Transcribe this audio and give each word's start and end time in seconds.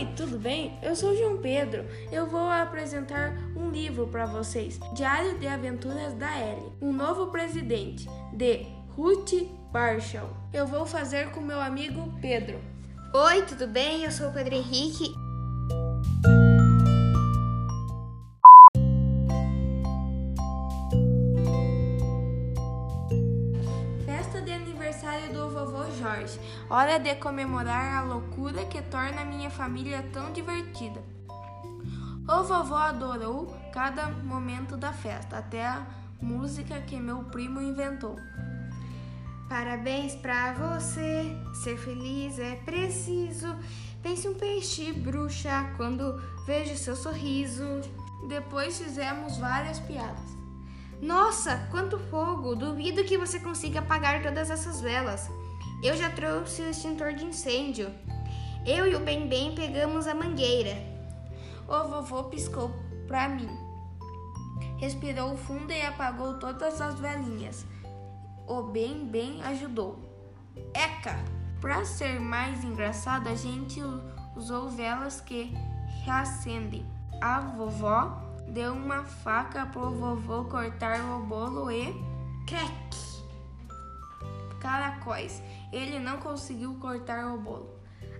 Oi, 0.00 0.08
tudo 0.16 0.38
bem? 0.38 0.78
Eu 0.82 0.96
sou 0.96 1.14
João 1.14 1.36
Pedro. 1.36 1.84
Eu 2.10 2.26
vou 2.26 2.48
apresentar 2.48 3.36
um 3.54 3.68
livro 3.68 4.06
para 4.06 4.24
vocês: 4.24 4.80
Diário 4.94 5.38
de 5.38 5.46
Aventuras 5.46 6.14
da 6.14 6.40
Ellie, 6.40 6.72
um 6.80 6.90
novo 6.90 7.26
presidente, 7.26 8.08
de 8.32 8.66
Ruth 8.96 9.46
Marshall. 9.70 10.30
Eu 10.54 10.66
vou 10.66 10.86
fazer 10.86 11.30
com 11.32 11.42
meu 11.42 11.60
amigo 11.60 12.14
Pedro. 12.18 12.58
Oi, 13.12 13.42
tudo 13.42 13.66
bem? 13.66 14.04
Eu 14.04 14.10
sou 14.10 14.30
o 14.30 14.32
Pedro 14.32 14.54
Henrique. 14.54 15.04
Aniversário 24.80 25.30
do 25.34 25.50
vovô 25.50 25.84
Jorge. 25.98 26.40
Hora 26.70 26.98
de 26.98 27.14
comemorar 27.16 27.98
a 27.98 28.02
loucura 28.02 28.64
que 28.64 28.80
torna 28.80 29.26
minha 29.26 29.50
família 29.50 30.02
tão 30.10 30.32
divertida. 30.32 31.02
O 32.26 32.42
vovô 32.42 32.76
adorou 32.76 33.54
cada 33.74 34.08
momento 34.08 34.78
da 34.78 34.90
festa, 34.90 35.36
até 35.36 35.66
a 35.66 35.86
música 36.22 36.80
que 36.80 36.96
meu 36.96 37.24
primo 37.24 37.60
inventou. 37.60 38.16
Parabéns 39.50 40.14
pra 40.14 40.54
você. 40.54 41.36
Ser 41.62 41.76
feliz 41.76 42.38
é 42.38 42.56
preciso. 42.56 43.54
Pense 44.02 44.26
um 44.26 44.34
peixe, 44.34 44.92
bruxa, 44.92 45.74
quando 45.76 46.18
vejo 46.46 46.74
seu 46.78 46.96
sorriso. 46.96 47.82
Depois 48.28 48.78
fizemos 48.78 49.36
várias 49.36 49.78
piadas. 49.78 50.39
Nossa, 51.00 51.66
quanto 51.70 51.98
fogo! 51.98 52.54
Duvido 52.54 53.04
que 53.04 53.16
você 53.16 53.40
consiga 53.40 53.78
apagar 53.78 54.22
todas 54.22 54.50
essas 54.50 54.80
velas. 54.80 55.30
Eu 55.82 55.96
já 55.96 56.10
trouxe 56.10 56.60
o 56.60 56.68
extintor 56.68 57.14
de 57.14 57.24
incêndio. 57.24 57.90
Eu 58.66 58.86
e 58.86 58.94
o 58.94 59.00
Bem 59.00 59.26
Bem 59.26 59.54
pegamos 59.54 60.06
a 60.06 60.14
mangueira. 60.14 60.76
O 61.66 61.88
vovô 61.88 62.24
piscou 62.24 62.70
pra 63.06 63.28
mim. 63.28 63.48
Respirou 64.76 65.36
fundo 65.36 65.72
e 65.72 65.80
apagou 65.80 66.38
todas 66.38 66.80
as 66.82 67.00
velinhas. 67.00 67.64
O 68.46 68.62
Bem 68.64 69.06
Bem 69.06 69.42
ajudou. 69.42 69.98
Eca! 70.74 71.18
Pra 71.60 71.84
ser 71.84 72.20
mais 72.20 72.62
engraçado, 72.64 73.28
a 73.28 73.34
gente 73.34 73.80
usou 74.36 74.68
velas 74.68 75.20
que 75.20 75.54
reacendem. 76.04 76.86
A 77.20 77.40
vovó 77.40 78.29
deu 78.50 78.72
uma 78.72 79.04
faca 79.04 79.66
pro 79.66 79.90
vovô 79.90 80.44
cortar 80.44 81.00
o 81.00 81.24
bolo 81.24 81.70
e 81.70 81.94
Crack! 82.46 82.90
caracóis. 84.60 85.42
Ele 85.72 85.98
não 85.98 86.18
conseguiu 86.18 86.74
cortar 86.74 87.34
o 87.34 87.38
bolo. 87.38 87.70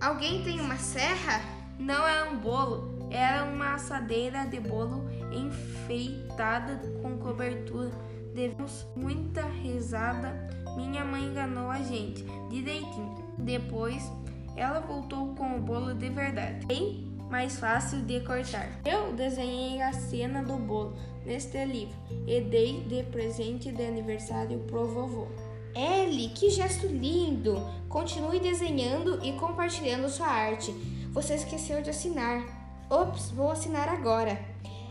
Alguém 0.00 0.42
tem 0.42 0.60
uma 0.60 0.76
serra? 0.76 1.40
Não 1.78 2.06
era 2.06 2.30
um 2.30 2.38
bolo, 2.38 3.08
era 3.10 3.44
uma 3.44 3.74
assadeira 3.74 4.46
de 4.46 4.58
bolo 4.58 5.08
enfeitada 5.30 6.80
com 7.00 7.18
cobertura. 7.18 7.90
Devemos 8.34 8.86
muita 8.96 9.42
risada. 9.42 10.50
Minha 10.76 11.04
mãe 11.04 11.24
enganou 11.24 11.70
a 11.70 11.82
gente 11.82 12.24
direitinho. 12.48 13.34
Depois, 13.38 14.10
ela 14.56 14.80
voltou 14.80 15.34
com 15.34 15.56
o 15.56 15.60
bolo 15.60 15.94
de 15.94 16.08
verdade. 16.08 16.66
Bem 16.66 17.11
mais 17.32 17.58
fácil 17.58 18.02
de 18.02 18.20
cortar. 18.20 18.68
Eu 18.84 19.14
desenhei 19.14 19.80
a 19.80 19.90
cena 19.90 20.42
do 20.42 20.58
bolo 20.58 20.94
neste 21.24 21.64
livro 21.64 21.96
e 22.26 22.42
dei 22.42 22.82
de 22.82 23.04
presente 23.04 23.72
de 23.72 23.82
aniversário 23.82 24.58
pro 24.66 24.86
vovô. 24.86 25.28
Ellie, 25.74 26.28
que 26.28 26.50
gesto 26.50 26.86
lindo! 26.86 27.56
Continue 27.88 28.38
desenhando 28.38 29.18
e 29.24 29.32
compartilhando 29.32 30.10
sua 30.10 30.26
arte. 30.26 30.72
Você 31.12 31.36
esqueceu 31.36 31.80
de 31.80 31.88
assinar. 31.88 32.44
Ops, 32.90 33.30
vou 33.30 33.50
assinar 33.50 33.88
agora. 33.88 34.38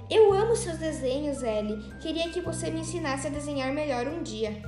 Eu 0.09 0.33
amo 0.33 0.55
seus 0.55 0.79
desenhos, 0.79 1.43
Ellie. 1.43 1.93
Queria 2.01 2.31
que 2.31 2.41
você 2.41 2.71
me 2.71 2.79
ensinasse 2.79 3.27
a 3.27 3.29
desenhar 3.29 3.71
melhor 3.71 4.07
um 4.07 4.23
dia. 4.23 4.63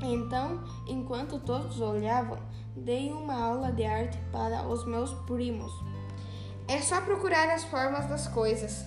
Então, 0.00 0.62
enquanto 0.86 1.40
todos 1.40 1.80
olhavam, 1.80 2.38
dei 2.76 3.10
uma 3.10 3.34
aula 3.34 3.72
de 3.72 3.84
arte 3.84 4.16
para 4.30 4.68
os 4.68 4.86
meus 4.86 5.12
primos. 5.26 5.72
É 6.68 6.80
só 6.80 7.00
procurar 7.00 7.48
as 7.50 7.64
formas 7.64 8.06
das 8.06 8.28
coisas. 8.28 8.84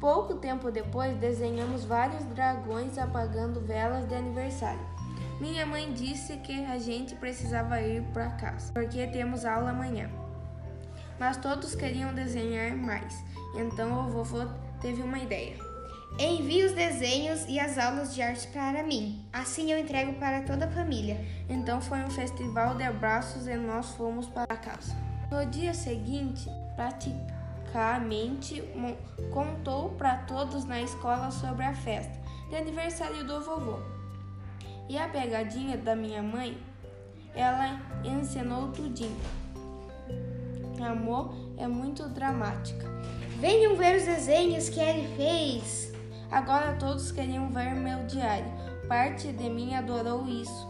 Pouco 0.00 0.36
tempo 0.36 0.70
depois, 0.70 1.16
desenhamos 1.16 1.84
vários 1.84 2.24
dragões 2.26 2.96
apagando 2.98 3.60
velas 3.60 4.08
de 4.08 4.14
aniversário. 4.14 4.80
Minha 5.40 5.64
mãe 5.66 5.92
disse 5.92 6.36
que 6.38 6.64
a 6.64 6.78
gente 6.78 7.14
precisava 7.14 7.80
ir 7.80 8.02
para 8.12 8.30
casa, 8.30 8.72
porque 8.72 9.06
temos 9.06 9.44
aula 9.44 9.70
amanhã. 9.70 10.10
Mas 11.18 11.36
todos 11.36 11.74
queriam 11.74 12.14
desenhar 12.14 12.76
mais, 12.76 13.24
então 13.54 14.06
o 14.06 14.10
vovô 14.10 14.46
teve 14.80 15.02
uma 15.02 15.18
ideia. 15.18 15.56
Envie 16.18 16.64
os 16.64 16.72
desenhos 16.72 17.44
e 17.48 17.60
as 17.60 17.78
aulas 17.78 18.12
de 18.12 18.20
arte 18.20 18.48
para 18.48 18.82
mim. 18.82 19.24
Assim 19.32 19.70
eu 19.70 19.78
entrego 19.78 20.14
para 20.14 20.42
toda 20.42 20.64
a 20.64 20.70
família. 20.70 21.24
Então 21.48 21.80
foi 21.80 21.98
um 21.98 22.10
festival 22.10 22.74
de 22.74 22.82
abraços 22.82 23.46
e 23.46 23.54
nós 23.54 23.90
fomos 23.90 24.26
para 24.26 24.56
casa. 24.56 24.96
No 25.30 25.44
dia 25.44 25.74
seguinte, 25.74 26.48
praticamente 26.74 28.62
contou 29.30 29.90
para 29.90 30.16
todos 30.18 30.64
na 30.64 30.80
escola 30.80 31.30
sobre 31.30 31.66
a 31.66 31.74
festa 31.74 32.18
de 32.48 32.56
aniversário 32.56 33.26
do 33.26 33.40
vovô. 33.42 33.78
E 34.88 34.96
a 34.96 35.06
pegadinha 35.06 35.76
da 35.76 35.94
minha 35.94 36.22
mãe, 36.22 36.56
ela 37.34 37.78
ensinou 38.02 38.68
tudinho. 38.72 39.20
Amor 40.82 41.34
é 41.58 41.66
muito 41.66 42.08
dramática. 42.08 42.86
Venham 43.38 43.76
ver 43.76 43.98
os 43.98 44.06
desenhos 44.06 44.70
que 44.70 44.80
ele 44.80 45.14
fez. 45.16 45.92
Agora 46.30 46.76
todos 46.76 47.12
queriam 47.12 47.50
ver 47.50 47.74
meu 47.74 48.06
diário. 48.06 48.50
Parte 48.88 49.30
de 49.30 49.50
mim 49.50 49.74
adorou 49.74 50.26
isso. 50.26 50.66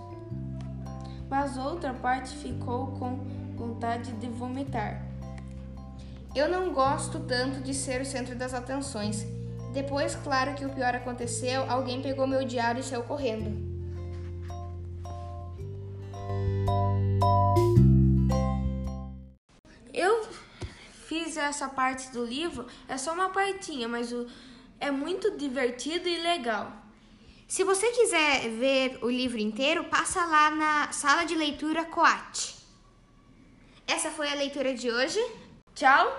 Mas 1.31 1.57
outra 1.57 1.95
parte 1.95 2.35
ficou 2.35 2.89
com 2.99 3.38
vontade 3.59 4.13
de 4.13 4.29
vomitar. 4.29 5.05
Eu 6.35 6.49
não 6.49 6.73
gosto 6.73 7.19
tanto 7.21 7.61
de 7.61 7.75
ser 7.75 8.01
o 8.01 8.07
centro 8.07 8.37
das 8.37 8.55
atenções. 8.55 9.27
Depois, 9.73 10.15
claro 10.15 10.55
que 10.55 10.65
o 10.65 10.71
pior 10.71 10.95
aconteceu, 10.95 11.69
alguém 11.69 12.01
pegou 12.01 12.27
meu 12.27 12.45
diário 12.45 12.81
e 12.81 12.85
saiu 12.85 13.03
correndo. 13.03 13.67
Eu 19.93 20.29
fiz 21.07 21.37
essa 21.37 21.69
parte 21.69 22.13
do 22.13 22.25
livro, 22.25 22.67
é 22.89 22.97
só 22.97 23.13
uma 23.13 23.31
partinha, 23.31 23.89
mas 23.89 24.13
o, 24.13 24.27
é 24.79 24.91
muito 24.91 25.37
divertido 25.37 26.09
e 26.09 26.19
legal. 26.19 26.73
Se 27.49 27.65
você 27.65 27.91
quiser 27.91 28.49
ver 28.51 28.99
o 29.03 29.11
livro 29.11 29.39
inteiro, 29.39 29.85
passa 29.85 30.25
lá 30.25 30.51
na 30.51 30.93
sala 30.93 31.25
de 31.25 31.35
leitura 31.35 31.85
Coate. 31.87 32.58
Essa 33.89 34.11
foi 34.11 34.31
a 34.31 34.35
leitura 34.35 34.75
de 34.75 34.91
hoje. 34.91 35.19
Tchau! 35.75 36.13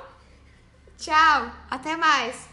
Tchau! 0.97 1.51
Até 1.69 1.95
mais! 1.95 2.48